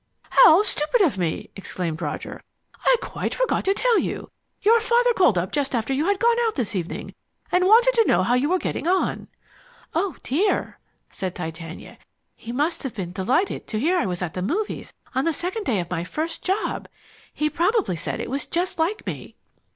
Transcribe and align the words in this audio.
"How 0.31 0.63
stupid 0.63 1.01
of 1.01 1.19
me!" 1.19 1.51
exclaimed 1.55 2.01
Roger. 2.01 2.41
"I 2.83 2.95
quite 3.03 3.35
forgot 3.35 3.63
to 3.65 3.75
tell 3.75 3.99
you! 3.99 4.31
Your 4.63 4.79
father 4.79 5.13
called 5.13 5.37
up 5.37 5.51
just 5.51 5.75
after 5.75 5.93
you 5.93 6.05
had 6.07 6.17
gone 6.17 6.37
out 6.47 6.55
this 6.55 6.75
evening, 6.75 7.13
and 7.51 7.67
wanted 7.67 7.93
to 7.93 8.07
know 8.07 8.23
how 8.23 8.33
you 8.33 8.49
were 8.49 8.57
getting 8.57 8.87
on." 8.87 9.27
"Oh, 9.93 10.15
dear," 10.23 10.79
said 11.11 11.35
Titania. 11.35 11.99
"He 12.35 12.51
must 12.51 12.81
have 12.81 12.95
been 12.95 13.11
delighted 13.11 13.67
to 13.67 13.79
hear 13.79 13.95
I 13.99 14.07
was 14.07 14.23
at 14.23 14.33
the 14.33 14.41
movies, 14.41 14.91
on 15.13 15.23
the 15.25 15.33
second 15.33 15.65
day 15.67 15.79
of 15.79 15.91
my 15.91 16.03
first 16.03 16.43
job! 16.43 16.87
He 17.31 17.47
probably 17.47 17.95
said 17.95 18.19
it 18.19 18.31
was 18.31 18.47
just 18.47 18.79
like 18.79 19.05
me." 19.05 19.35